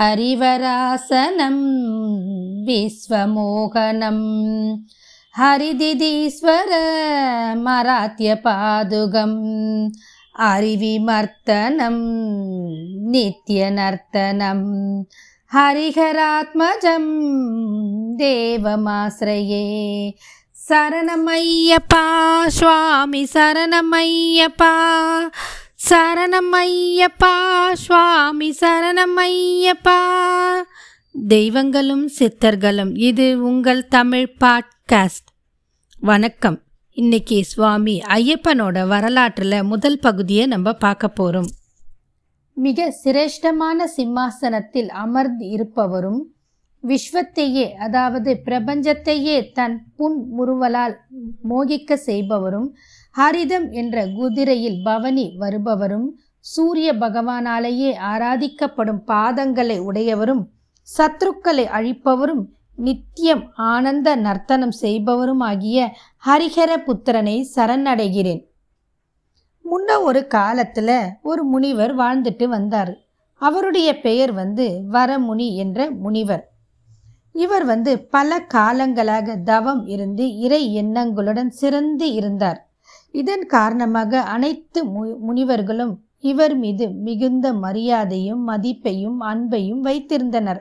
हरिवरासनं 0.00 1.54
विश्वमोहनं। 2.66 4.18
हरिदिश्वर 5.36 6.66
मारात्यपादुगम् 7.56 8.60
अरिविमर्तनं 10.38 11.94
नित्यनर्तनं। 13.10 14.60
हरिहरात्मजं 15.52 17.04
देवमाश्रये। 18.16 20.14
शरणमय्यपा 20.56 22.48
स्वामि 22.48 23.26
शरणमय्यपा। 23.26 24.76
சரணமையப்பா 25.84 27.34
சுவாமி 27.72 28.54
சரணமையப்பா. 28.60 29.98
தெய்வங்களும் 31.26 32.10
சித்தர்களும் 32.18 32.98
இது 32.98 33.42
உங்கள் 33.42 33.88
தமிழ் 33.88 34.34
பாட்காஸ்ட். 34.40 35.28
வணக்கம். 36.00 36.62
இன்னைக்கு 36.90 37.44
சுவாமி 37.44 38.02
ஐயப்பனோட 38.08 38.88
வரலாற்றில் 38.88 39.62
முதல் 39.62 39.98
பகுதியை 39.98 40.46
நம்ம 40.46 40.72
பார்க்க 40.72 41.08
போகிறோம் 41.08 41.46
மிக 42.54 42.94
சிரேஷ்டமான 43.04 43.84
சிம்மாசனத்தில் 43.84 44.90
அமர்ந்து 44.90 45.48
இருப்பவரும் 45.48 46.24
விஸ்வத்தையே 46.82 47.70
அதாவது 47.70 48.40
பிரபஞ்சத்தையே 48.44 49.52
தன் 49.52 49.84
புன் 49.96 50.26
முறுவலால் 50.28 50.96
மோகிக்க 51.42 51.96
செய்பவரும் 51.96 52.74
ஹரிதம் 53.16 53.70
என்ற 53.70 54.06
குதிரையில் 54.06 54.82
பவனி 54.84 55.34
வருபவரும் 55.38 56.18
சூரிய 56.38 56.94
பகவானாலேயே 56.94 57.96
ஆராதிக்கப்படும் 57.96 59.00
பாதங்களை 59.06 59.78
உடையவரும் 59.78 60.48
சத்ருக்களை 60.98 61.64
அழிப்பவரும் 61.64 62.44
நித்தியம் 62.74 63.52
ஆனந்த 63.54 64.16
நர்த்தனம் 64.16 64.70
செய்பவரும் 64.70 65.40
ஆகிய 65.40 65.96
ஹரிஹர 66.26 66.76
புத்திரனை 66.86 67.44
சரணடைகிறேன். 67.54 68.42
முன்ன 69.64 70.02
ஒரு 70.02 70.26
காலத்தில் 70.26 71.12
ஒரு 71.22 71.44
முனிவர் 71.44 71.96
வாழ்ந்துட்டு 71.96 72.44
வந்தார். 72.44 72.98
அவருடைய 73.34 74.00
பெயர் 74.00 74.32
வந்து 74.32 74.82
வரமுனி 74.92 75.54
என்ற 75.54 75.90
முனிவர். 75.90 76.50
இவர் 77.32 77.64
வந்து 77.64 77.98
பல 77.98 78.46
காலங்களாக 78.54 79.42
தவம் 79.44 79.86
இருந்து 79.86 80.36
இறை 80.36 80.82
எண்ணங்களுடன் 80.82 81.48
சிறந்து 81.48 82.12
இருந்தார். 82.12 82.65
இதன் 83.14 83.46
காரணமாக 83.46 84.22
அனைத்து 84.22 84.84
மு 84.84 85.02
முனிவர்களும் 85.26 85.94
இவர் 86.20 86.56
மீது 86.56 86.90
மிகுந்த 86.90 87.52
மரியாதையும் 87.52 88.42
மதிப்பையும் 88.48 89.18
அன்பையும் 89.20 89.82
வைத்திருந்தனர். 89.84 90.60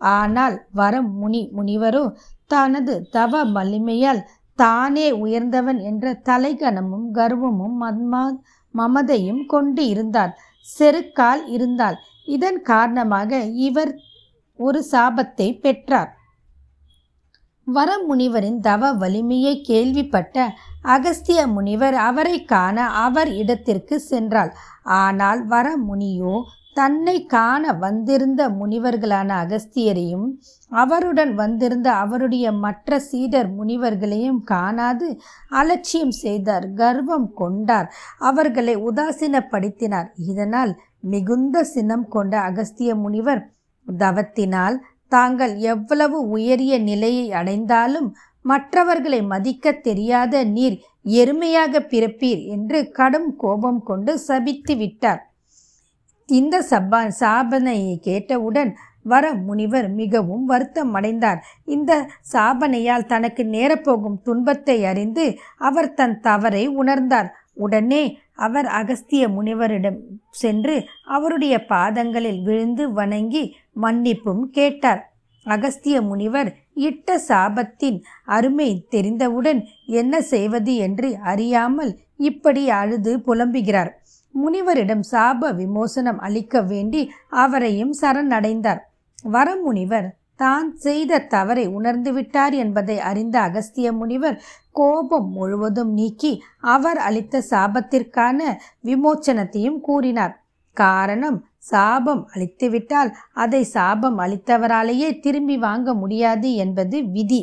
ஆனால் 0.00 0.56
வரம் 0.72 1.10
முனி 1.18 1.42
முனிவரோ 1.56 2.04
தனது 2.46 2.94
தவ 3.10 3.44
வலிமையால் 3.44 4.22
தானே 4.54 5.08
உயர்ந்தவன் 5.12 5.78
என்ற 5.78 6.12
தலைகணமும் 6.24 7.08
கர்வமும் 7.14 7.76
மன்மா 7.82 8.22
மமதையும் 8.74 9.42
கொண்டு 9.46 9.86
இருந்தார். 9.86 10.32
செருக்கால் 10.78 11.42
இருந்தால். 11.46 11.96
இதன் 12.26 12.60
காரணமாக 12.62 13.40
இவர் 13.68 13.92
ஒரு 14.58 14.84
சாபத்தை 14.92 15.48
பெற்றார். 15.60 16.10
வரமுனிவரின் 17.76 18.60
தவ 18.60 18.90
வலிமையை 18.92 19.54
கேள்விப்பட்ட 19.60 20.36
அகஸ்திய 20.94 21.40
முனிவர் 21.46 21.96
அவரை 22.08 22.36
காண 22.44 22.86
அவர் 22.98 23.30
இடத்திற்கு 23.32 23.96
சென்றாள். 24.10 24.52
ஆனால் 24.98 25.40
வரமுனியோ 25.48 26.36
தன்னை 26.76 27.14
காண 27.26 27.72
வந்திருந்த 27.72 28.40
முனிவர்களான 28.50 29.30
அகஸ்தியரையும் 29.44 30.26
அவருடன் 30.72 31.32
வந்திருந்த 31.34 31.88
அவருடைய 31.94 32.46
மற்ற 32.64 32.98
சீடர் 33.00 33.48
முனிவர்களையும் 33.56 34.40
காணாது 34.44 35.08
அலட்சியம் 35.60 36.14
செய்தார் 36.24 36.66
கர்வம் 36.72 37.28
கொண்டார் 37.32 37.88
அவர்களை 38.30 38.76
உதாசீனப்படுத்தினார். 38.88 40.08
இதனால் 40.26 40.74
மிகுந்த 41.12 41.64
சினம் 41.64 42.06
கொண்ட 42.08 42.34
அகஸ்திய 42.40 42.92
முனிவர் 42.94 43.42
தவத்தினால் 43.86 44.78
தாங்கள் 45.08 45.54
எவ்வளவு 45.72 46.18
உயரிய 46.28 46.74
நிலையை 46.80 47.26
அடைந்தாலும் 47.32 48.08
மற்றவர்களை 48.44 49.20
மதிக்க 49.22 49.72
தெரியாத 49.88 50.44
நீர் 50.56 50.76
எருமையாக 51.20 51.80
பிறப்பீர் 51.90 52.42
என்று 52.46 52.78
கடும் 52.90 53.30
கோபம் 53.36 53.80
கொண்டு 53.82 54.12
சபித்து 54.18 54.74
விட்டார். 54.76 55.22
இந்த 56.28 56.56
சப்பா 56.70 57.00
சாபனையை 57.20 57.94
கேட்டவுடன் 57.98 58.70
வர 59.02 59.24
முனிவர் 59.46 59.88
மிகவும் 59.90 60.44
வருத்தம் 60.44 60.92
அடைந்தார் 60.94 61.40
இந்த 61.64 61.92
சாபனையால் 62.32 63.06
தனக்கு 63.06 63.42
நேரப்போகும் 63.46 64.18
துன்பத்தை 64.22 64.76
அறிந்து 64.84 65.26
அவர் 65.68 65.94
தன் 65.94 66.16
தவறை 66.20 66.64
உணர்ந்தார். 66.82 67.28
உடனே 67.54 68.02
அவர் 68.38 68.66
அகஸ்திய 68.80 69.28
முனிவரிடம் 69.28 69.98
சென்று 70.30 70.76
அவருடைய 71.04 71.54
பாதங்களில் 71.66 72.40
விழுந்து 72.42 72.84
வணங்கி 72.92 73.44
மன்னிப்பும் 73.82 74.42
கேட்டார். 74.50 75.02
அகஸ்திய 75.46 75.96
முனிவர் 76.02 76.50
இட்ட 76.74 77.18
சாபத்தின் 77.28 77.98
அருமை 78.26 78.70
தெரிந்தவுடன் 78.88 79.60
என்ன 79.86 80.20
செய்வது 80.32 80.72
என்று 80.76 81.08
அறியாமல் 81.22 81.92
இப்படி 82.16 82.62
அழுது 82.70 83.12
புலம்புகிறார். 83.26 83.90
முனிவரிடம் 84.34 85.04
சாப 85.12 85.50
விமோசனம் 85.54 86.18
அளிக்க 86.18 86.62
வேண்டி 86.62 87.02
அவரையும் 87.28 87.94
சரணடைந்தார். 88.00 88.82
வரமுனிவர் 89.28 90.08
தான் 90.38 90.68
செய்த 90.76 91.20
தவறை 91.34 91.64
உணர்ந்து 91.78 92.10
விட்டார் 92.12 92.54
என்பதை 92.64 92.96
அறிந்த 93.10 93.36
அகஸ்திய 93.40 93.88
முனிவர் 93.92 94.36
கோபம் 94.70 95.28
முழுவதும் 95.30 95.92
நீக்கி 95.92 96.32
அவர் 96.74 96.98
அளித்த 97.08 97.42
சாபத்திற்கான 97.50 98.40
விமோச்சனத்தையும் 98.84 99.78
கூறினார். 99.80 100.34
காரணம் 100.76 101.38
சாபம் 101.70 102.22
அளித்துவிட்டால் 102.34 103.10
அதை 103.44 103.62
சாபம் 103.76 104.18
அளித்தவராலேயே 104.18 105.08
திரும்பி 105.20 105.56
வாங்க 105.58 105.94
முடியாது 105.94 106.50
என்பது 106.64 106.98
விதி. 107.16 107.42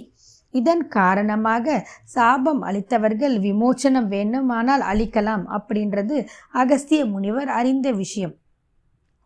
இதன் 0.53 0.83
காரணமாக 0.87 1.75
சாபம் 2.13 2.61
அளித்தவர்கள் 2.61 3.35
விமோச்சனம் 3.39 4.07
வேண்டுமானால் 4.07 4.83
அளிக்கலாம் 4.91 5.45
அப்படின்றது 5.57 6.17
அகஸ்திய 6.61 7.01
முனிவர் 7.05 7.51
அறிந்த 7.59 7.87
விஷயம். 8.01 8.35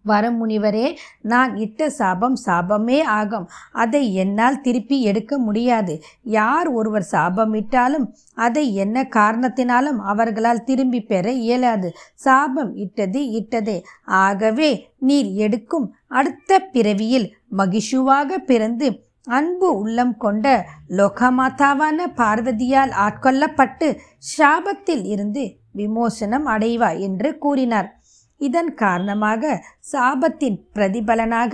வரமுனிவரே 0.05 0.95
நான் 1.21 1.55
இட்ட 1.55 1.89
சாபம் 1.89 2.35
சாபமே 2.45 3.03
ஆகும். 3.03 3.49
அதை 3.71 4.13
என்னால் 4.13 4.61
திருப்பி 4.61 5.01
எடுக்க 5.01 5.37
முடியாது. 5.37 6.01
யார் 6.23 6.67
ஒருவர் 6.67 7.07
சாபமிட்டாலும் 7.11 8.13
அதை 8.33 8.75
என்ன 8.75 9.07
காரணத்தினாலும் 9.15 9.97
அவர்களால் 9.97 10.63
திரும்பி 10.63 11.01
பெற 11.01 11.31
இயலாது. 11.31 11.95
சாபம் 12.13 12.75
இட்டது 12.75 13.21
இட்டதே. 13.21 13.81
ஆகவே 14.03 14.91
நீர் 14.99 15.33
எடுக்கும் 15.33 15.95
அடுத்த 16.07 16.59
பிறவியில் 16.59 17.33
மகிஷுவாக 17.57 18.37
பிறந்து 18.37 19.07
அன்பு 19.23 19.77
உள்ளம் 19.77 20.17
கொண்ட 20.17 20.66
லோகமாதாவான 20.89 22.05
பார்வதியால் 22.16 22.91
ஆட்கொள்ளப்பட்டு 23.07 23.97
சாபத்தில் 24.37 25.05
இருந்து 25.05 25.57
விமோசனம் 25.71 26.47
அடைவா 26.47 26.99
என்று 26.99 27.37
கூறினார். 27.37 27.98
இதன் 28.39 28.73
காரணமாக 28.73 29.63
சாபத்தின் 29.91 30.57
பிரதிபலனாக 30.75 31.53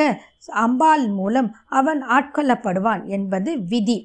அம்பாள் 0.64 1.06
மூலம் 1.10 1.50
அவன் 1.80 2.02
ஆட்கொள்ளப்படுவான் 2.08 3.04
என்பது 3.08 3.52
விதி. 3.64 3.98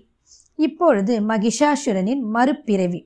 இப்பொழுது 0.59 1.15
மகிஷாசுரனின் 1.21 2.23
மறுபிறவி. 2.37 3.01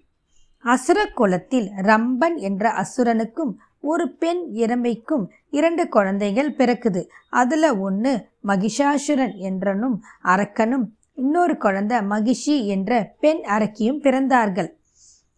அசுர 0.65 0.99
குலத்தில் 1.07 1.69
ரம்பன் 1.83 2.37
என்ற 2.49 2.65
அசுரனுக்கும் 2.83 3.53
ஒரு 3.81 4.05
பெண் 4.23 4.43
இறமைக்கும் 4.55 5.25
இரண்டு 5.51 5.89
குழந்தைகள் 5.89 6.55
பிறக்குது. 6.59 7.03
அதில் 7.31 7.69
ஒன்று 7.79 8.13
மகிஷாசுரன் 8.47 9.35
என்றனும் 9.49 9.97
அரக்கனும் 10.25 10.87
இன்னொரு 11.15 11.57
குழந்தை 11.57 11.99
மகிஷி 11.99 12.57
என்ற 12.67 13.15
பெண் 13.21 13.43
அரக்கியும் 13.47 14.01
பிறந்தார்கள். 14.03 14.71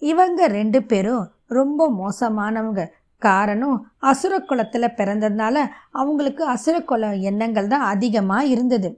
இவங்க 0.03 0.49
ரெண்டு 0.49 0.81
பேரும் 0.83 1.25
ரொம்ப 1.47 1.91
மோசமானவங்க. 2.01 2.83
காரணம் 3.23 3.77
அசுர 4.11 4.35
குலத்தில் 4.41 4.97
பிறந்ததுனால 4.97 5.57
அவங்களுக்கு 5.93 6.43
அசுர 6.45 6.77
குல 6.81 7.13
எண்ணங்கள் 7.31 7.69
தான் 7.69 7.87
அதிகமாக 7.95 8.45
இருந்தது. 8.45 8.89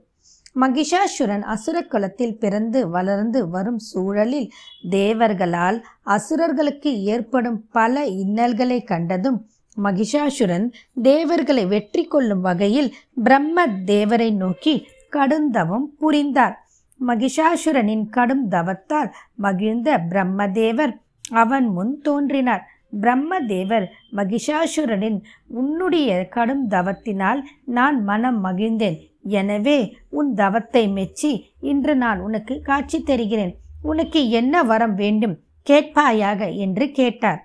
மகிஷாசுரன் 0.59 1.43
அசுர 1.53 1.77
குலத்தில் 1.83 2.37
பிறந்து 2.37 2.79
வளர்ந்து 2.89 3.39
வரும் 3.49 3.79
சூழலில் 3.79 4.49
தேவர்களால் 4.89 5.77
அசுரர்களுக்கு 6.15 6.91
ஏற்படும் 7.03 7.59
பல 7.71 8.05
இன்னல்களை 8.05 8.79
கண்டதும் 8.83 9.39
மகிஷாசுரன் 9.77 10.65
தேவர்களை 11.01 11.65
வெற்றி 11.65 12.03
கொள்ளும் 12.03 12.41
வகையில் 12.41 12.89
பிரம்ம 13.23 13.67
தேவரை 13.91 14.29
நோக்கி 14.35 14.73
கடுந்தவம் 15.09 15.85
புரிந்தார். 15.99 16.55
மகிஷாசுரனின் 16.99 18.05
கடும் 18.09 18.43
தவத்தால் 18.51 19.09
மகிழ்ந்த 19.35 19.89
பிரம்மதேவர் 20.11 20.93
அவன் 21.43 21.67
முன் 21.67 21.93
தோன்றினார். 22.01 22.65
பிரம்மதேவர் 22.93 23.85
மகிஷாசுரனின் 24.15 25.19
உன்னுடைய 25.47 26.27
கடும் 26.27 26.69
தவத்தினால் 26.69 27.41
நான் 27.65 28.03
மனம் 28.03 28.45
மகிழ்ந்தேன். 28.45 28.97
எனவே 29.23 29.77
உன் 30.09 30.33
தவத்தை 30.33 30.89
மெச்சி 30.89 31.31
இன்று 31.61 31.95
நான் 31.95 32.19
உனக்கு 32.19 32.61
காட்சி 32.61 33.03
தருகிறேன். 33.03 33.53
உனக்கு 33.81 34.29
என்ன 34.29 34.63
வரம் 34.63 34.95
வேண்டும்? 34.95 35.39
கேட்பாயாக 35.67 36.55
என்று 36.55 36.91
கேட்டார். 36.91 37.41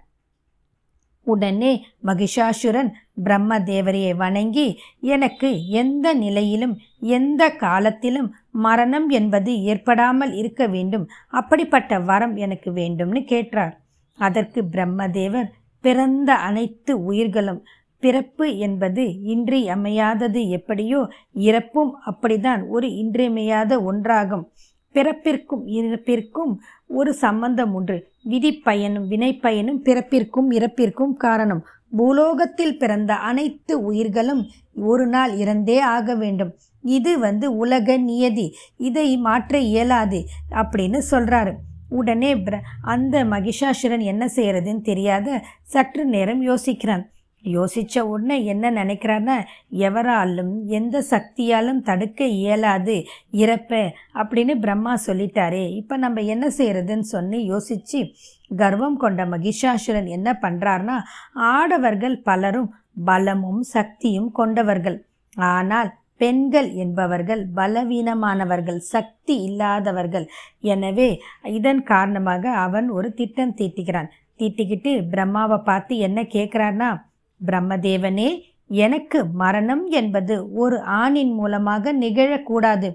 உடனே 1.27 1.85
மகிஷாசுரன் 2.05 2.91
பிரம்மதேவரையை 3.25 4.17
வணங்கி 4.17 4.79
எனக்கு 5.01 5.69
எந்த 5.69 6.15
நிலையிலும் 6.15 6.75
எந்த 6.99 7.51
காலத்திலும் 7.51 8.35
மரணம் 8.51 9.09
என்பது 9.09 9.63
ஏற்படாமல் 9.63 10.33
இருக்க 10.33 10.67
வேண்டும். 10.67 11.09
அப்படிப்பட்ட 11.29 11.99
வரம் 11.99 12.37
எனக்கு 12.37 12.71
வேண்டும்னு 12.73 13.25
கேட்டார். 13.25 13.84
அதற்கு 14.19 14.63
பிரம்மதேவர் 14.63 15.49
பிறந்த 15.81 16.35
அனைத்து 16.35 17.05
உயிர்களும் 17.05 17.63
பிறப்பு 18.01 18.57
என்பது 18.57 19.03
இன்றியமையாதது 19.23 20.49
எப்படியோ 20.49 21.09
இறப்பும் 21.33 21.93
அப்படிதான் 22.07 22.69
ஒரு 22.69 22.95
இன்றியமையாத 22.95 23.93
ஒன்றாகும். 23.93 24.45
பிறப்பிற்கும் 24.95 25.65
இறப்பிற்கும் 25.67 26.53
ஒரு 26.87 27.15
சம்பந்தம் 27.15 27.73
உண்டு. 27.75 28.11
விதிப்பயனும் 28.29 29.07
வினைப்பயனும் 29.11 29.81
பிறப்பிற்கும் 29.85 30.51
இறப்பிற்கும் 30.51 31.13
காரணம். 31.13 31.65
பூலோகத்தில் 31.97 32.79
பிறந்த 32.79 33.15
அனைத்து 33.15 33.83
உயிர்களும் 33.83 34.43
ஒரு 34.75 35.07
நாள் 35.07 35.37
இறந்தே 35.37 35.79
ஆக 35.79 36.15
வேண்டும். 36.15 36.55
இது 36.83 37.19
வந்து 37.19 37.57
உலக 37.57 37.97
நியதி. 37.97 38.55
இதை 38.77 39.17
மாற்ற 39.17 39.59
இயலாது 39.59 40.25
அப்படின்னு 40.51 41.01
சொல்கிறாரு 41.11 41.55
உடனே 41.99 42.31
அந்த 42.95 43.25
மகிஷாசுரன் 43.35 44.05
என்ன 44.13 44.25
செய்யறதுன்னு 44.37 44.83
தெரியாத 44.91 45.29
சற்று 45.75 46.05
நேரம் 46.15 46.43
யோசிக்கிறான். 46.51 47.05
யோசித்த 47.45 48.03
உடனே 48.11 48.37
என்ன 48.53 48.71
நினைக்கிறான்னா 48.71 49.35
எவராலும் 49.87 50.53
எந்த 50.79 51.03
சக்தியாலும் 51.11 51.81
தடுக்க 51.89 52.27
இயலாது 52.37 52.95
இறப்ப 53.43 53.73
அப்படின்னு 54.21 54.55
பிரம்மா 54.65 54.95
சொல்லிட்டாரே. 55.07 55.65
இப்போ 55.81 55.97
நம்ம 56.05 56.23
என்ன 56.35 56.47
செய்யறதுன்னு 56.59 57.07
சொல்லி 57.15 57.41
யோசித்து 57.53 58.01
கர்வம் 58.63 58.97
கொண்ட 58.97 59.25
மகிஷாசுரன் 59.35 60.09
என்ன 60.17 60.39
பண்ணுறாருனா 60.43 60.97
ஆடவர்கள் 61.55 62.17
பலரும் 62.29 62.71
பலமும் 63.05 63.63
சக்தியும் 63.75 64.31
கொண்டவர்கள். 64.41 64.99
ஆனால் 65.53 65.91
பெண்கள் 66.21 66.69
என்பவர்கள் 66.75 67.43
பலவீனமானவர்கள் 67.57 68.81
சக்தி 68.93 69.35
இல்லாதவர்கள். 69.49 70.27
எனவே 70.73 71.09
இதன் 71.59 71.83
காரணமாக 71.93 72.53
அவன் 72.67 72.89
ஒரு 72.89 73.09
திட்டம் 73.21 73.57
தீட்டுகிறான். 73.61 74.11
தீட்டிக்கிட்டு 74.41 74.93
பிரம்மாவை 75.13 75.59
பார்த்து 75.63 75.95
என்ன 76.07 76.21
கேட்குறான்னா 76.35 76.91
பிரம்மதேவனே 77.41 78.29
எனக்கு 78.85 79.19
மரணம் 79.43 79.83
என்பது 80.01 80.35
ஒரு 80.63 80.77
ஆணின் 81.03 81.33
மூலமாக 81.33 81.93
நிகழக்கூடாது. 82.05 82.89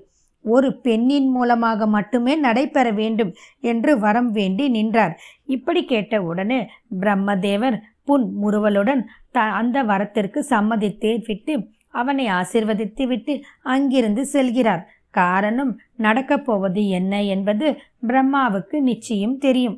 ஒரு 0.46 0.70
பெண்ணின் 0.86 1.30
மூலமாக 1.36 1.88
மட்டுமே 1.96 2.34
நடைபெற 2.46 2.88
வேண்டும் 3.00 3.32
என்று 3.72 3.92
வரம் 4.00 4.30
வேண்டி 4.32 4.66
நின்றார். 4.76 5.14
இப்படி 5.56 5.82
கேட்ட 5.86 6.22
உடனே 6.30 6.60
பிரம்மதேவர் 7.02 7.78
புன் 8.08 8.28
முறுவலுடன் 8.42 9.02
த 9.32 9.40
அந்த 9.60 9.78
வரத்திற்கு 9.90 10.40
சம்மதித்தே 10.54 11.12
விட்டு 11.28 11.56
அவனை 11.94 12.28
ஆசிர்வதித்து 12.28 13.08
விட்டு 13.08 13.44
அங்கிருந்து 13.64 14.28
செல்கிறார். 14.34 14.84
காரணம் 15.10 15.80
நடக்கப் 15.96 16.46
போவது 16.46 16.88
என்ன 16.88 17.24
என்பது 17.24 17.68
பிரம்மாவுக்கு 18.08 18.80
நிச்சயம் 18.80 19.38
தெரியும். 19.38 19.78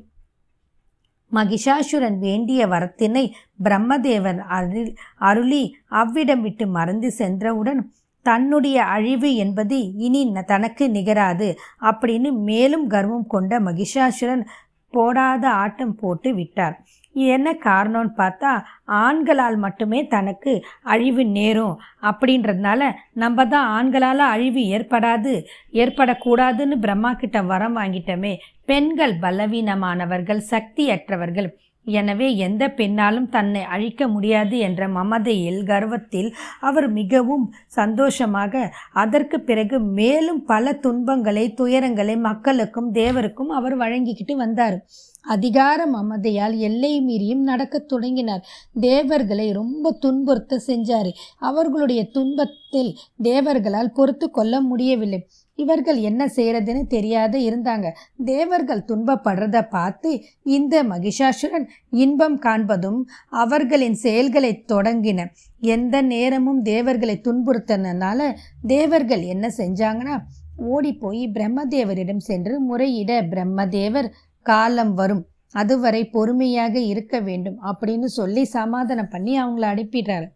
மகிஷாசுரன் 1.32 2.18
வேண்டிய 2.20 2.68
வரத்தினை 2.68 3.32
பிரம்மதேவன் 3.64 4.38
அருள் 4.38 4.94
அருளி 5.18 5.76
அவ்விடம் 5.88 6.42
விட்டு 6.42 6.68
மறந்து 6.68 7.12
சென்றவுடன் 7.12 7.92
தன்னுடைய 8.26 8.84
அழிவு 8.84 9.36
என்பது 9.36 9.78
இனி 9.96 10.34
தனக்கு 10.46 10.90
நிகராது 10.90 11.48
அப்படின்னு 11.82 12.32
மேலும் 12.32 12.88
கர்வம் 12.88 13.28
கொண்ட 13.28 13.60
மகிஷாசுரன் 13.60 14.44
போடாத 14.92 15.44
ஆட்டம் 15.64 15.96
போட்டு 15.96 16.30
விட்டார். 16.34 16.76
என்ன 17.16 17.54
காரணம்னு 17.64 18.12
பார்த்தா 18.18 18.52
ஆண்களால் 18.86 19.58
மட்டுமே 19.58 20.00
தனக்கு 20.08 20.52
அழிவு 20.84 21.24
நேரும். 21.38 21.76
அப்படின்றதுனால 22.02 22.92
நம்ம 23.14 23.46
தான் 23.46 23.68
ஆண்களால் 23.78 24.24
அழிவு 24.36 24.62
ஏற்படாது 24.78 25.34
ஏற்படக்கூடாதுன்னு 25.72 26.78
பிரம்மா 26.86 27.14
கிட்ட 27.14 27.42
வரம் 27.42 27.78
வாங்கிட்டோமே. 27.78 28.34
பெண்கள் 28.66 29.16
பலவீனமானவர்கள் 29.22 30.42
சக்தியற்றவர்கள். 30.50 31.50
எனவே 31.86 32.38
எந்த 32.38 32.68
பெண்ணாலும் 32.68 33.30
தன்னை 33.30 33.62
அழிக்க 33.64 34.08
முடியாது 34.08 34.60
என்ற 34.60 34.88
மமதையில் 34.88 35.64
கர்வத்தில் 35.64 36.34
அவர் 36.60 36.90
மிகவும் 36.90 37.54
சந்தோஷமாக 37.68 38.74
அதற்கு 38.94 39.40
பிறகு 39.40 39.80
மேலும் 39.80 40.46
பல 40.46 40.74
துன்பங்களை 40.74 41.54
துயரங்களை 41.58 42.20
மக்களுக்கும் 42.20 42.94
தேவருக்கும் 42.94 43.52
அவர் 43.60 43.78
வழங்கிக்கிட்டு 43.78 44.36
வந்தார். 44.36 44.86
அதிகார 45.22 45.86
மமதையால் 45.86 46.58
எல்லை 46.58 47.02
மீறியும் 47.02 47.42
நடக்கத் 47.42 47.88
தொடங்கினார். 47.88 48.46
தேவர்களை 48.80 49.52
ரொம்ப 49.52 49.98
துன்புறுத்த 50.02 50.60
செஞ்சார். 50.68 51.12
அவர்களுடைய 51.38 52.04
துன்பத்தில் 52.10 52.98
தேவர்களால் 53.24 53.94
பொறுத்து 53.94 54.32
கொள்ள 54.32 54.62
முடியவில்லை. 54.62 55.28
இவர்கள் 55.62 56.00
என்ன 56.00 56.26
செய்யறதுன்னு 56.26 56.84
தெரியாத 56.88 57.38
இருந்தாங்க. 57.38 57.88
தேவர்கள் 58.26 58.88
துன்பப்படுறத 58.88 59.62
பார்த்து 59.70 60.24
இந்த 60.44 60.84
மகிஷாசுரன் 60.84 61.68
இன்பம் 61.90 62.40
காண்பதும் 62.40 63.00
அவர்களின் 63.30 63.94
செயல்களை 63.94 64.64
தொடங்கின. 64.68 65.30
எந்த 65.60 66.02
நேரமும் 66.02 66.62
தேவர்களை 66.62 67.22
துன்புறுத்தினால 67.24 68.34
தேவர்கள் 68.68 69.22
என்ன 69.22 69.48
செஞ்சாங்கன்னா 69.58 70.18
ஓடி 70.56 70.94
போய் 70.94 71.32
பிரம்மதேவரிடம் 71.34 72.26
சென்று 72.30 72.56
முறையிட 72.62 73.12
பிரம்மதேவர் 73.34 74.10
காலம் 74.42 74.94
வரும். 74.94 75.24
அதுவரை 75.54 76.02
பொறுமையாக 76.10 76.80
இருக்க 76.80 77.20
வேண்டும் 77.20 77.58
அப்படின்னு 77.62 78.10
சொல்லி 78.18 78.44
சமாதானம் 78.44 79.10
பண்ணி 79.10 79.34
அவங்கள 79.44 79.66
அனுப்பிடுறாரு. 79.74 80.28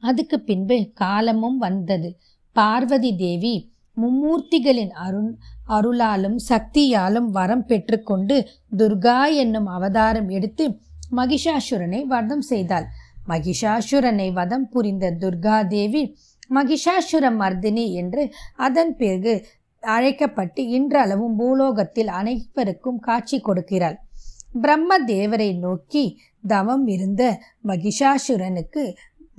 அதுக்கு 0.00 0.36
பின்பு 0.40 0.76
காலமும் 0.94 1.58
வந்தது. 1.58 2.08
பார்வதி 2.56 3.10
தேவி 3.16 3.71
மும்மூர்த்திகளின் 3.96 4.92
அருண் 5.06 5.32
அருளாலும் 5.68 6.38
சக்தியாலும் 6.48 7.28
வரம் 7.30 7.64
பெற்றுக்கொண்டு 7.66 8.36
துர்கா 8.76 9.18
என்னும் 9.34 9.66
அவதாரம் 9.66 10.28
எடுத்து 10.28 10.66
மகிஷாசுரனை 11.16 12.00
வதம் 12.04 12.40
செய்தாள். 12.40 12.86
மகிஷாசுரனை 13.28 14.28
வதம் 14.32 14.68
புரிந்த 14.68 15.10
துர்கா 15.20 15.56
தேவி 15.66 16.02
மகிஷாசுர 16.54 17.24
மர்தினி 17.40 17.84
என்று 17.92 18.22
அதன் 18.56 18.96
பிறகு 18.96 19.34
அழைக்கப்பட்டு 19.82 20.62
இன்றளவும் 20.68 21.36
பூலோகத்தில் 21.36 22.10
அனைவருக்கும் 22.18 22.98
காட்சி 22.98 23.38
கொடுக்கிறாள். 23.40 23.96
பிரம்ம 24.60 24.98
தேவரை 25.06 25.50
நோக்கி 25.58 26.04
தவம் 26.46 26.86
இருந்த 26.86 27.22
மகிஷாசுரனுக்கு 27.68 28.82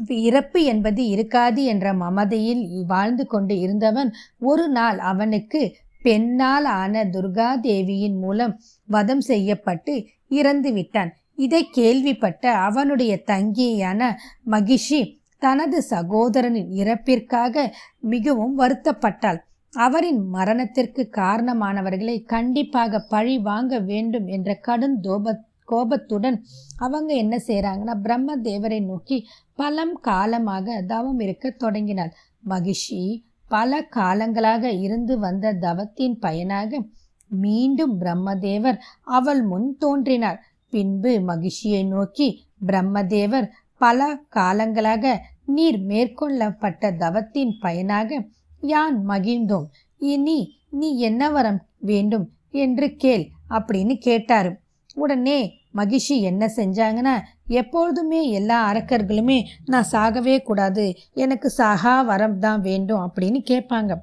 இறப்பு 0.07 0.63
என்பது 0.63 1.07
இருக்காது 1.07 1.63
என்ற 1.63 1.93
மமதையில் 1.93 2.83
வாழ்ந்து 2.88 3.27
கொண்டு 3.27 3.60
இருந்தவன் 3.60 4.13
ஒரு 4.39 4.67
நாள் 4.67 5.00
அவனுக்கு 5.00 5.75
பெண்ணால் 6.01 6.65
ஆன 6.65 7.03
துர்கா 7.03 7.60
தேவியின் 7.60 8.17
மூலம் 8.17 8.60
வதம் 8.86 9.22
செய்யப்பட்டு 9.22 10.05
இறந்து 10.29 10.74
விட்டான். 10.74 11.13
இதை 11.36 11.69
கேள்விப்பட்ட 11.72 12.51
அவனுடைய 12.51 13.22
தங்கியான 13.27 14.13
மகிஷி 14.51 15.22
தனது 15.39 15.81
சகோதரனின் 15.81 16.69
இறப்பிற்காக 16.69 17.74
மிகவும் 18.00 18.60
வருத்தப்பட்டாள். 18.60 19.38
அவரின் 19.72 20.27
மரணத்திற்கு 20.27 21.10
காரணமானவர்களை 21.12 22.25
கண்டிப்பாக 22.25 23.00
பழி 23.00 23.38
வாங்க 23.38 23.79
வேண்டும் 23.79 24.27
என்ற 24.27 24.53
கடும் 24.53 25.01
தோபத் 25.03 25.43
கோபத்துடன் 25.65 26.43
அவங்க 26.77 27.13
என்ன 27.13 27.36
செய்கிறாங்கன்னா 27.48 27.96
பிரம்ம 27.96 28.38
தேவரை 28.38 28.86
நோக்கி 28.86 29.25
பலம் 29.55 30.00
காலமாக 30.01 30.82
தவம் 30.82 31.20
இருக்க 31.20 31.50
தொடங்கினாள். 31.50 32.13
மகிஷி 32.50 33.24
பல 33.48 33.88
காலங்களாக 33.96 34.63
இருந்து 34.79 35.20
வந்த 35.20 35.53
தவத்தின் 35.53 36.20
பயனாக 36.20 36.82
மீண்டும் 37.27 38.00
பிரம்மதேவர் 38.00 38.79
அவள் 39.01 39.41
முன் 39.43 39.77
தோன்றினார். 39.77 40.39
பின்பு 40.70 41.20
மகிழ்ச்சியை 41.22 41.84
நோக்கி 41.84 42.27
பிரம்மதேவர் 42.65 43.48
பல 43.77 44.08
காலங்களாக 44.36 45.13
நீர் 45.46 45.79
மேற்கொள்ளப்பட்ட 45.79 46.91
தவத்தின் 46.98 47.53
பயனாக 47.60 48.20
யான் 48.62 48.98
மகிழ்ந்தோம். 49.08 49.67
இனி 49.98 50.39
நீ 50.70 50.98
என்ன 51.00 51.29
வரம் 51.29 51.60
வேண்டும் 51.79 52.27
என்று 52.51 52.96
கேள் 52.96 53.25
அப்படின்னு 53.50 53.96
கேட்டாரு. 53.98 54.51
உடனே 54.97 55.39
மகிஷி 55.77 56.15
என்ன 56.21 56.43
செஞ்சாங்கன்னா 56.55 57.15
எப்பொழுதுமே 57.59 58.21
எல்லா 58.29 58.57
அரக்கர்களுமே 58.71 59.38
நான் 59.65 59.91
சாகவே 59.91 60.35
கூடாது. 60.43 60.85
எனக்கு 61.13 61.50
சாகா 61.50 62.01
வரம் 62.01 62.39
தான் 62.39 62.62
வேண்டும் 62.62 63.03
அப்படின்னு 63.05 63.39
கேட்பாங்க. 63.51 63.93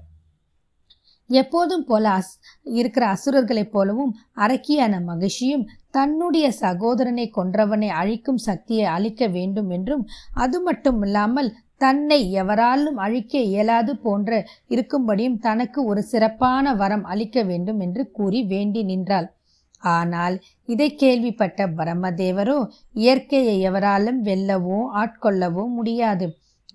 எப்போதும் 1.30 1.84
போல 1.84 2.04
அஸ் 2.10 2.32
இருக்கிற 2.64 3.04
அசுரர்களைப் 3.06 3.72
போலவும் 3.72 4.12
அரக்கியான 4.34 4.94
மகிழ்ச்சியும் 5.04 5.66
தன்னுடைய 5.90 6.46
சகோதரனை 6.52 7.26
கொன்றவனை 7.36 7.90
அழிக்கும் 8.00 8.40
சக்தியை 8.48 8.86
அழிக்க 8.86 9.28
வேண்டும் 9.28 9.70
என்றும் 9.70 10.04
அது 10.34 10.60
மட்டும் 10.60 11.02
இல்லாமல் 11.02 11.50
தன்னை 11.76 12.20
எவராலும் 12.32 12.96
அழிக்க 12.96 13.34
இயலாது 13.52 13.92
போன்ற 13.96 14.40
இருக்கும்படியும் 14.68 15.38
தனக்கு 15.38 15.84
ஒரு 15.84 16.02
சிறப்பான 16.02 16.74
வரம் 16.74 17.04
அளிக்க 17.04 17.42
வேண்டும் 17.42 17.80
என்று 17.80 18.10
கூறி 18.10 18.42
வேண்டி 18.44 18.82
நின்றாள். 18.82 19.28
ஆனால் 19.80 20.36
இதை 20.68 20.88
கேள்விப்பட்ட 20.94 21.66
பிரம்மதேவரோ 21.68 22.58
இயற்கையை 22.94 23.56
எவராலும் 23.60 24.20
வெல்லவோ 24.24 24.78
ஆட்கொள்ளவோ 24.94 25.64
முடியாது. 25.68 26.26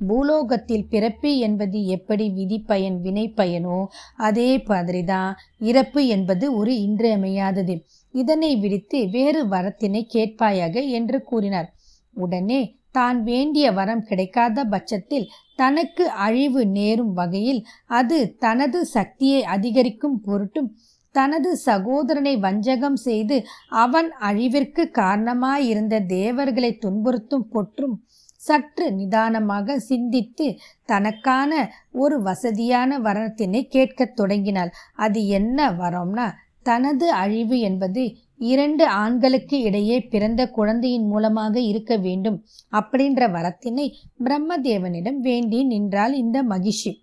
பூலோகத்தில் 0.07 0.87
பிறப்பு 0.89 1.37
என்பது 1.37 1.85
எப்படி 1.85 2.25
விதி 2.29 2.57
பயன் 2.59 2.97
வினை 3.01 3.33
பயனோ 3.37 3.77
அதே 4.15 4.49
மாதிரிதான் 4.65 5.37
இறப்பு 5.59 6.01
என்பது 6.07 6.45
ஒரு 6.55 6.73
இன்றியமையாதது. 6.77 7.75
இதனை 8.13 8.55
விடுத்து 8.55 8.99
வேறு 9.09 9.43
வரத்தினை 9.47 10.01
கேட்பாயாக 10.13 10.75
என்று 10.89 11.19
கூறினார். 11.23 11.69
உடனே 12.15 12.61
தான் 12.91 13.23
வேண்டிய 13.23 13.71
வரம் 13.71 14.03
கிடைக்காத 14.03 14.63
பட்சத்தில் 14.63 15.29
தனக்கு 15.55 16.09
அழிவு 16.09 16.61
நேரும் 16.67 17.13
வகையில் 17.13 17.61
அது 17.85 18.17
தனது 18.37 18.79
சக்தியை 18.85 19.43
அதிகரிக்கும் 19.43 20.21
பொருட்டும் 20.21 20.69
தனது 21.15 21.49
சகோதரனை 21.65 22.33
வஞ்சகம் 22.37 22.99
செய்து 23.07 23.37
அவன் 23.83 24.09
அழிவிற்கு 24.21 24.83
காரணமாயிருந்த 25.01 25.95
தேவர்களை 26.09 26.71
துன்புறுத்தும் 26.85 27.47
பொற்றும் 27.53 27.95
சற்று 28.41 28.87
நிதானமாக 28.91 29.77
சிந்தித்து 29.79 30.47
தனக்கான 30.85 31.51
ஒரு 31.95 32.17
வசதியான 32.21 32.99
வரத்தினை 32.99 33.61
கேட்கத் 33.67 34.15
தொடங்கினாள். 34.15 34.71
அது 34.95 35.21
என்ன 35.27 35.69
வரம்னா 35.81 36.27
தனது 36.63 37.07
அழிவு 37.21 37.57
என்பது 37.59 38.03
இரண்டு 38.51 38.83
ஆண்களுக்கு 39.01 39.57
இடையே 39.61 39.97
பிறந்த 40.13 40.41
குழந்தையின் 40.49 41.07
மூலமாக 41.07 41.55
இருக்க 41.71 41.93
வேண்டும் 41.97 42.37
அப்படின்ற 42.71 43.27
வரத்தினை 43.31 43.87
பிரம்மதேவனிடம் 44.23 45.19
வேண்டி 45.27 45.59
நின்றால் 45.63 46.13
இந்த 46.13 46.37
மகிஷி. 46.43 46.93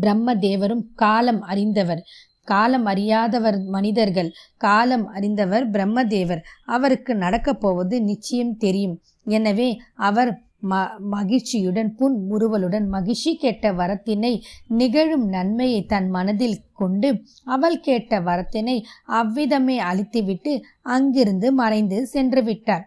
பிரம்மதேவரும் 0.00 0.84
காலம் 0.94 1.40
அறிந்தவர். 1.42 2.02
காலம் 2.50 2.86
அறியாதவர் 2.86 3.58
மனிதர்கள் 3.68 4.30
காலம் 4.56 5.06
அறிந்தவர் 5.16 5.64
பிரம்மதேவர். 5.70 6.42
அவருக்கு 6.68 7.12
நடக்கப் 7.16 7.60
போவது 7.60 7.96
நிச்சயம் 8.02 8.54
தெரியும். 8.56 8.96
எனவே 9.36 9.70
அவர் 10.08 10.30
ம 10.62 10.76
மகிழ்ச்சியுடன் 11.10 11.90
புன் 11.94 12.16
முறுவலுடன் 12.30 12.86
மகிழ்ச்சி 12.88 13.32
கேட்ட 13.36 13.66
வரத்தினை 13.72 14.30
நிகழும் 14.78 15.26
நன்மையை 15.28 15.80
தன் 15.84 16.08
மனதில் 16.08 16.56
கொண்டு 16.72 17.08
அவள் 17.54 17.78
கேட்ட 17.80 18.20
வரத்தினை 18.20 18.76
அவ்விதமே 19.18 19.76
அழித்துவிட்டு 19.90 20.54
அங்கிருந்து 20.94 21.50
மறைந்து 21.52 21.98
சென்று 22.06 22.42
விட்டார். 22.42 22.84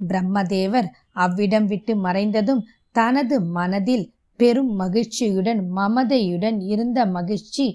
பிரம்மதேவர் 0.00 0.88
அவ்விடம் 1.24 1.66
விட்டு 1.66 1.94
மறைந்ததும் 2.06 2.64
தனது 2.96 3.36
மனதில் 3.58 4.04
பெரும் 4.42 4.72
மகிழ்ச்சியுடன் 4.82 5.60
மமதையுடன் 5.78 6.58
இருந்த 6.72 7.00
மகிழ்ச்சி 7.16 7.66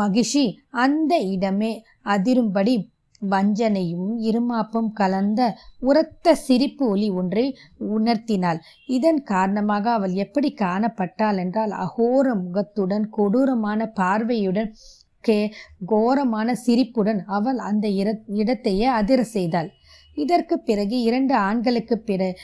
மகிழ்ச்சி 0.00 0.44
அந்த 0.84 1.12
இடமே 1.34 1.72
அதிரும்படி 2.14 2.74
வஞ்சனையும் 3.22 4.10
இருமாப்பும் 4.28 4.88
கலந்த 5.00 5.40
உரத்த 5.88 6.34
சிரிப்பு 6.44 6.84
ஒலி 6.92 7.08
ஒன்றை 7.20 7.44
உணர்த்தினாள். 7.96 8.60
இதன் 8.96 9.20
காரணமாக 9.32 9.84
அவள் 9.96 10.14
எப்படி 10.24 10.50
காணப்பட்டாள் 10.62 11.40
என்றால் 11.42 11.74
அகோர 11.84 12.26
முகத்துடன் 12.44 13.04
கொடூரமான 13.16 13.90
பார்வையுடன் 14.00 14.70
கே 15.24 15.38
கோரமான 15.86 16.48
சிரிப்புடன் 16.64 17.20
அவள் 17.38 17.58
அந்த 17.68 17.86
இடத்தையே 18.40 18.86
அதிர 19.00 19.20
செய்தாள். 19.34 19.68
இதற்கு 20.14 20.58
பிறகு 20.58 21.00
இரண்டு 21.00 21.34
ஆண்களுக்கு 21.34 21.98
பிற 21.98 22.34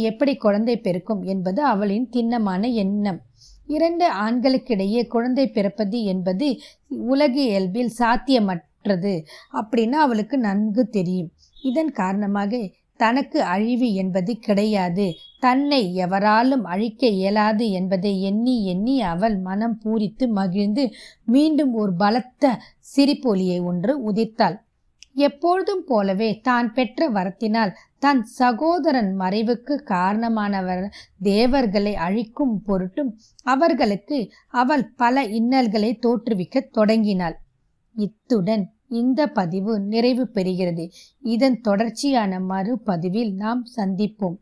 எப்படி 0.00 0.36
குழந்தை 0.36 0.76
பிறக்கும் 0.76 1.22
என்பது 1.22 1.64
அவளின் 1.64 2.08
திண்ணமான 2.08 2.66
எண்ணம். 2.66 3.20
இரண்டு 3.66 4.12
ஆண்களுக்கிடையே 4.12 5.06
குழந்தை 5.06 5.50
பிறப்பது 5.50 6.04
என்பது 6.04 6.60
உலக 6.88 7.40
இயல்பில் 7.40 7.92
சாத்தியமற்றது 7.98 9.24
அப்படின்னு 9.52 9.92
அவளுக்கு 9.92 10.38
நன்கு 10.38 10.88
தெரியும். 10.88 11.30
இதன் 11.62 11.92
காரணமாக 11.92 12.70
தனக்கு 12.96 13.42
அழிவு 13.42 13.92
என்பது 13.92 14.38
கிடையாது. 14.38 15.14
தன்னை 15.40 15.94
எவராலும் 15.94 16.64
அழிக்க 16.64 17.06
இயலாது 17.06 17.70
என்பதை 17.70 18.22
எண்ணி 18.22 18.64
எண்ணி 18.64 19.02
அவள் 19.02 19.38
மனம் 19.38 19.80
பூரித்து 19.84 20.28
மகிழ்ந்து 20.28 20.90
மீண்டும் 21.24 21.74
ஒரு 21.74 21.92
பலத்த 21.92 22.58
சிரிப்பொலியை 22.96 23.62
ஒன்று 23.62 24.12
உதிர்த்தாள். 24.12 24.66
எப்பொழுதும் 25.18 25.84
போலவே 25.86 26.28
தான் 26.42 26.72
பெற்ற 26.72 27.08
வரத்தினால் 27.10 27.72
தன் 27.98 28.22
சகோதரன் 28.22 29.10
மறைவுக்கு 29.18 29.76
காரணமானவர் 29.86 30.84
தேவர்களை 31.22 31.94
அழிக்கும் 31.96 32.56
பொருட்டும் 32.62 33.10
அவர்களுக்கு 33.44 34.18
அவள் 34.54 34.84
பல 34.96 35.24
இன்னல்களை 35.38 35.90
தோற்றுவிக்க 36.06 36.64
தொடங்கினாள். 36.70 37.36
இத்துடன் 37.96 38.64
இந்த 38.88 39.26
பதிவு 39.38 39.80
நிறைவு 39.86 40.26
பெறுகிறது. 40.34 40.84
இதன் 41.34 41.60
தொடர்ச்சியான 41.60 42.40
மறுபதிவில் 42.40 43.34
நாம் 43.34 43.64
சந்திப்போம். 43.76 44.38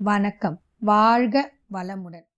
வணக்கம். 0.00 0.58
வாழ்க 0.78 1.46
வளமுடன். 1.72 2.28